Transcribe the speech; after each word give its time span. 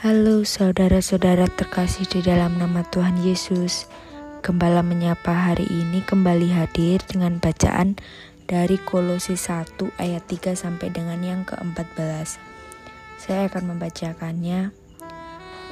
Halo 0.00 0.48
saudara-saudara 0.48 1.44
terkasih 1.44 2.08
di 2.08 2.24
dalam 2.24 2.56
nama 2.56 2.80
Tuhan 2.88 3.20
Yesus. 3.20 3.84
Gembala 4.40 4.80
menyapa 4.80 5.28
hari 5.28 5.68
ini 5.68 6.00
kembali 6.00 6.48
hadir 6.56 7.04
dengan 7.04 7.36
bacaan 7.36 8.00
dari 8.48 8.80
Kolose 8.80 9.36
1 9.36 9.76
ayat 10.00 10.24
3 10.24 10.56
sampai 10.56 10.88
dengan 10.88 11.20
yang 11.20 11.44
ke-14. 11.44 12.59
Saya 13.20 13.52
akan 13.52 13.76
membacakannya. 13.76 14.72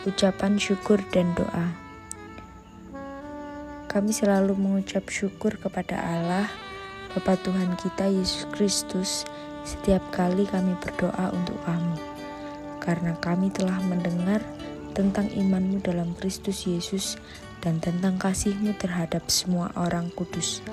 Ucapan 0.04 0.60
syukur 0.60 1.00
dan 1.08 1.32
doa. 1.32 1.72
Kami 3.88 4.12
selalu 4.12 4.52
mengucap 4.52 5.08
syukur 5.08 5.56
kepada 5.56 5.96
Allah, 5.96 6.44
Bapa 7.16 7.40
Tuhan 7.40 7.72
kita 7.80 8.04
Yesus 8.12 8.44
Kristus, 8.52 9.24
setiap 9.64 10.04
kali 10.12 10.44
kami 10.44 10.76
berdoa 10.84 11.32
untuk 11.32 11.56
kamu 11.64 12.18
karena 12.88 13.12
kami 13.20 13.52
telah 13.52 13.76
mendengar 13.84 14.40
tentang 14.96 15.28
imanmu 15.28 15.84
dalam 15.84 16.16
Kristus 16.16 16.64
Yesus 16.64 17.20
dan 17.60 17.84
tentang 17.84 18.16
kasihmu 18.16 18.72
terhadap 18.80 19.28
semua 19.28 19.68
orang 19.76 20.08
kudus. 20.16 20.64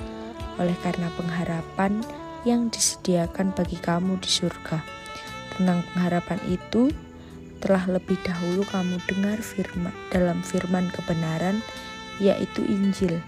Oleh 0.55 0.79
karena 0.79 1.11
pengharapan 1.19 1.99
yang 2.47 2.71
disediakan 2.71 3.51
bagi 3.51 3.75
kamu 3.83 4.15
di 4.23 4.31
surga. 4.31 5.04
Tentang 5.55 5.83
pengharapan 5.91 6.39
itu, 6.51 6.91
telah 7.63 7.87
lebih 7.87 8.19
dahulu 8.21 8.67
kamu 8.67 8.99
dengar 9.07 9.39
firman 9.39 9.95
dalam 10.11 10.43
firman 10.43 10.91
kebenaran, 10.91 11.63
yaitu 12.19 12.61
Injil 12.67 13.19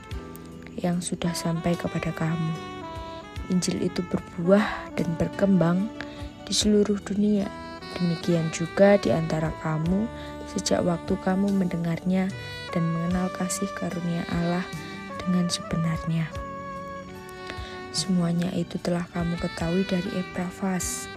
yang 0.77 0.99
sudah 0.99 1.31
sampai 1.31 1.73
kepada 1.73 2.11
kamu. 2.13 2.53
Injil 3.47 3.79
itu 3.79 4.03
berbuah 4.11 4.91
dan 4.99 5.07
berkembang 5.15 5.87
di 6.43 6.51
seluruh 6.51 6.99
dunia 6.99 7.47
Demikian 7.97 8.53
juga 8.53 8.99
di 9.01 9.09
antara 9.09 9.49
kamu 9.63 10.05
sejak 10.53 10.85
waktu 10.85 11.17
kamu 11.25 11.49
mendengarnya 11.49 12.29
dan 12.69 12.83
mengenal 12.83 13.31
kasih 13.33 13.65
karunia 13.73 14.21
Allah 14.29 14.65
dengan 15.17 15.49
sebenarnya. 15.49 16.29
Semuanya 17.95 18.53
itu 18.53 18.77
telah 18.83 19.07
kamu 19.15 19.39
ketahui 19.41 19.81
dari 19.89 20.05
Eprafas, 20.13 21.09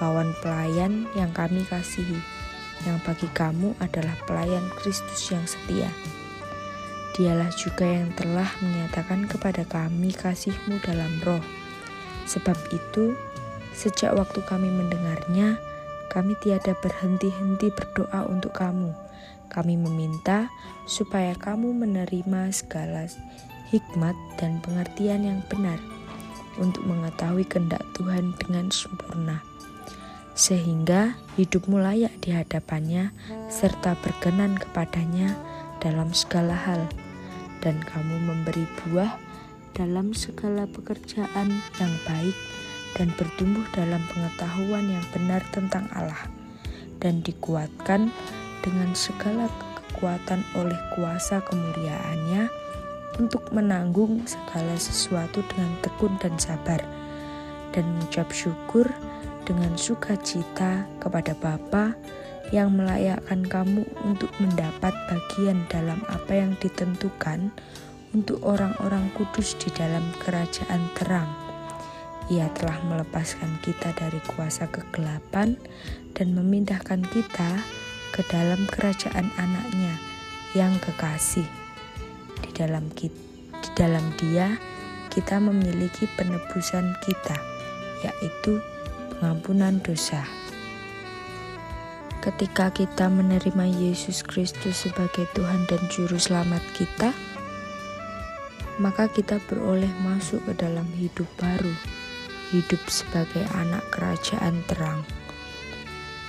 kawan 0.00 0.32
pelayan 0.40 1.04
yang 1.12 1.28
kami 1.36 1.60
kasihi, 1.68 2.16
yang 2.88 2.96
bagi 3.04 3.28
kamu 3.36 3.76
adalah 3.84 4.16
pelayan 4.24 4.64
Kristus 4.80 5.28
yang 5.28 5.44
setia. 5.44 5.92
Dialah 7.20 7.52
juga 7.52 7.84
yang 7.84 8.08
telah 8.16 8.48
menyatakan 8.64 9.28
kepada 9.28 9.68
kami 9.68 10.16
kasihmu 10.16 10.80
dalam 10.80 11.20
roh. 11.20 11.44
Sebab 12.24 12.56
itu, 12.72 13.12
sejak 13.76 14.16
waktu 14.16 14.40
kami 14.48 14.72
mendengarnya, 14.72 15.60
kami 16.08 16.32
tiada 16.40 16.72
berhenti-henti 16.80 17.68
berdoa 17.68 18.24
untuk 18.24 18.56
kamu. 18.56 18.96
Kami 19.52 19.76
meminta 19.76 20.48
supaya 20.88 21.36
kamu 21.36 21.76
menerima 21.76 22.48
segala 22.56 23.04
hikmat 23.68 24.16
dan 24.40 24.62
pengertian 24.64 25.28
yang 25.28 25.40
benar 25.52 25.76
untuk 26.58 26.82
mengetahui 26.86 27.44
kehendak 27.46 27.82
Tuhan 27.94 28.34
dengan 28.38 28.70
sempurna, 28.70 29.42
sehingga 30.40 31.20
hidupmu 31.36 31.76
layak 31.76 32.16
di 32.24 32.32
hadapannya 32.32 33.12
serta 33.52 33.92
berkenan 34.00 34.56
kepadanya 34.56 35.36
dalam 35.84 36.16
segala 36.16 36.56
hal, 36.56 36.80
dan 37.60 37.76
kamu 37.84 38.24
memberi 38.24 38.64
buah 38.80 39.20
dalam 39.76 40.16
segala 40.16 40.64
pekerjaan 40.64 41.60
yang 41.76 41.92
baik 42.08 42.32
dan 42.96 43.12
bertumbuh 43.20 43.68
dalam 43.76 44.00
pengetahuan 44.08 44.88
yang 44.88 45.04
benar 45.12 45.44
tentang 45.52 45.84
Allah. 45.92 46.24
Dan 47.00 47.20
dikuatkan 47.20 48.08
dengan 48.64 48.96
segala 48.96 49.44
kekuatan 49.92 50.40
oleh 50.56 50.76
kuasa 50.96 51.44
kemuliaannya 51.44 52.48
untuk 53.20 53.44
menanggung 53.52 54.24
segala 54.24 54.72
sesuatu 54.76 55.44
dengan 55.52 55.72
tekun 55.84 56.16
dan 56.20 56.32
sabar. 56.40 56.80
Dan 57.72 57.86
mengucap 57.96 58.28
syukur 58.34 58.88
dengan 59.50 59.74
sukacita 59.74 60.86
kepada 61.02 61.34
Bapa 61.34 61.98
yang 62.54 62.78
melayakkan 62.78 63.42
kamu 63.42 63.82
untuk 64.06 64.30
mendapat 64.38 64.94
bagian 65.10 65.66
dalam 65.66 65.98
apa 66.06 66.38
yang 66.38 66.54
ditentukan 66.62 67.50
untuk 68.14 68.38
orang-orang 68.46 69.10
kudus 69.18 69.58
di 69.58 69.74
dalam 69.74 70.06
kerajaan 70.22 70.86
terang 70.94 71.50
ia 72.30 72.46
telah 72.54 72.78
melepaskan 72.86 73.58
kita 73.58 73.90
dari 73.98 74.22
kuasa 74.22 74.70
kegelapan 74.70 75.58
dan 76.14 76.30
memindahkan 76.30 77.02
kita 77.10 77.50
ke 78.14 78.22
dalam 78.30 78.70
kerajaan 78.70 79.26
anaknya 79.34 79.98
yang 80.54 80.70
kekasih. 80.78 81.46
Di 82.38 82.50
dalam 82.54 82.86
kita, 82.94 83.18
di 83.50 83.70
dalam 83.74 84.06
dia 84.14 84.54
kita 85.10 85.42
memiliki 85.42 86.06
penebusan 86.14 86.94
kita, 87.02 87.34
yaitu 88.06 88.62
pengampunan 89.20 89.84
dosa. 89.84 90.24
Ketika 92.24 92.72
kita 92.72 93.12
menerima 93.12 93.68
Yesus 93.68 94.24
Kristus 94.24 94.88
sebagai 94.88 95.28
Tuhan 95.36 95.68
dan 95.68 95.80
Juru 95.92 96.16
Selamat 96.16 96.64
kita, 96.72 97.12
maka 98.80 99.12
kita 99.12 99.36
beroleh 99.44 99.92
masuk 100.00 100.40
ke 100.48 100.56
dalam 100.56 100.88
hidup 100.96 101.28
baru 101.36 102.00
hidup 102.50 102.82
sebagai 102.90 103.46
anak 103.54 103.82
kerajaan 103.94 104.62
terang. 104.66 105.06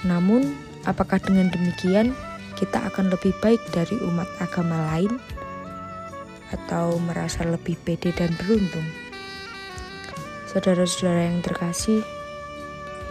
Namun, 0.05 0.53
apakah 0.85 1.17
dengan 1.17 1.49
demikian 1.49 2.13
kita 2.57 2.77
akan 2.93 3.09
lebih 3.09 3.33
baik 3.41 3.61
dari 3.73 3.97
umat 4.05 4.29
agama 4.37 4.93
lain, 4.93 5.17
atau 6.51 6.99
merasa 7.01 7.41
lebih 7.41 7.73
pede 7.81 8.13
dan 8.13 8.33
beruntung? 8.37 8.85
Saudara-saudara 10.51 11.31
yang 11.31 11.41
terkasih, 11.41 12.05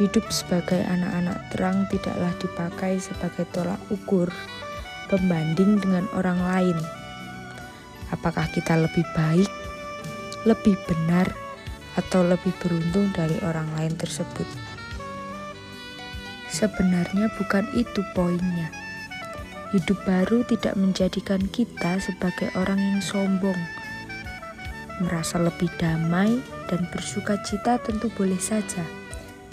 hidup 0.00 0.24
sebagai 0.32 0.80
anak-anak 0.80 1.38
terang 1.52 1.84
tidaklah 1.92 2.32
dipakai 2.40 2.96
sebagai 2.96 3.44
tolak 3.52 3.78
ukur 3.92 4.32
pembanding 5.12 5.76
dengan 5.76 6.08
orang 6.16 6.40
lain. 6.40 6.78
Apakah 8.08 8.48
kita 8.50 8.80
lebih 8.80 9.04
baik, 9.12 9.50
lebih 10.48 10.74
benar, 10.88 11.28
atau 11.98 12.22
lebih 12.22 12.54
beruntung 12.62 13.10
dari 13.12 13.36
orang 13.42 13.66
lain 13.76 13.94
tersebut. 13.98 14.46
Sebenarnya 16.50 17.30
bukan 17.38 17.66
itu 17.74 18.02
poinnya. 18.14 18.70
Hidup 19.70 20.02
baru 20.02 20.42
tidak 20.50 20.74
menjadikan 20.74 21.46
kita 21.54 22.02
sebagai 22.02 22.50
orang 22.58 22.78
yang 22.78 22.98
sombong. 22.98 23.58
Merasa 24.98 25.38
lebih 25.38 25.70
damai 25.78 26.42
dan 26.66 26.90
bersuka 26.90 27.38
cita 27.46 27.78
tentu 27.78 28.10
boleh 28.18 28.38
saja. 28.38 28.99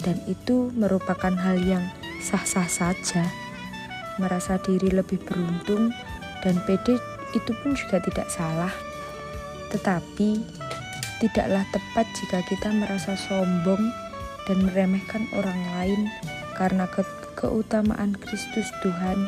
Dan 0.02 0.22
itu 0.30 0.70
merupakan 0.74 1.34
hal 1.34 1.58
yang 1.62 1.84
sah-sah 2.22 2.68
saja. 2.70 3.26
Merasa 4.18 4.58
diri 4.58 4.90
lebih 4.90 5.22
beruntung 5.22 5.94
dan 6.42 6.58
pede 6.66 6.98
itu 7.34 7.52
pun 7.62 7.74
juga 7.74 8.02
tidak 8.02 8.26
salah. 8.30 8.72
Tetapi 9.68 10.58
Tidaklah 11.18 11.66
tepat 11.74 12.06
jika 12.14 12.46
kita 12.46 12.70
merasa 12.70 13.18
sombong 13.18 13.90
dan 14.46 14.58
meremehkan 14.62 15.26
orang 15.34 15.58
lain 15.74 16.06
karena 16.54 16.86
ke 16.86 17.02
keutamaan 17.34 18.14
Kristus 18.14 18.70
Tuhan 18.86 19.26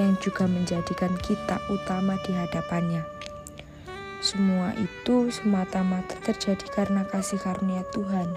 yang 0.00 0.16
juga 0.24 0.48
menjadikan 0.48 1.12
kita 1.20 1.60
utama 1.68 2.16
di 2.24 2.32
hadapannya. 2.32 3.04
Semua 4.24 4.72
itu 4.80 5.28
semata-mata 5.28 6.16
terjadi 6.24 6.64
karena 6.72 7.04
kasih 7.04 7.36
karunia 7.44 7.84
Tuhan. 7.92 8.32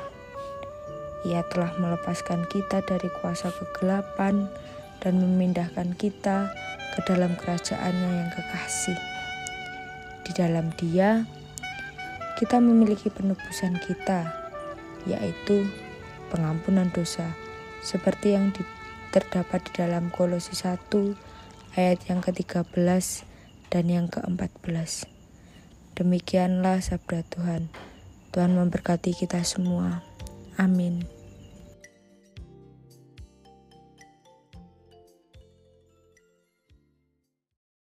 Ia 1.21 1.45
telah 1.53 1.77
melepaskan 1.77 2.49
kita 2.49 2.81
dari 2.81 3.09
kuasa 3.21 3.53
kegelapan 3.53 4.49
dan 5.01 5.21
memindahkan 5.21 5.93
kita 5.97 6.49
ke 6.97 6.99
dalam 7.05 7.37
kerajaannya 7.37 8.09
yang 8.21 8.29
kekasih. 8.33 8.97
Di 10.25 10.31
dalam 10.33 10.73
dia, 10.77 11.25
kita 12.41 12.57
memiliki 12.57 13.13
penebusan 13.13 13.77
kita, 13.85 14.33
yaitu 15.05 15.69
pengampunan 16.33 16.89
dosa, 16.89 17.37
seperti 17.85 18.33
yang 18.33 18.49
terdapat 19.13 19.61
di 19.69 19.71
dalam 19.77 20.09
Kolose 20.09 20.57
1 20.57 20.77
ayat 21.77 21.99
yang 22.09 22.19
ke-13 22.25 22.73
dan 23.69 23.85
yang 23.87 24.07
ke-14. 24.09 25.05
Demikianlah 25.95 26.81
sabda 26.81 27.21
Tuhan. 27.29 27.69
Tuhan 28.31 28.55
memberkati 28.55 29.11
kita 29.11 29.43
semua. 29.43 30.10
Amin. 30.61 31.07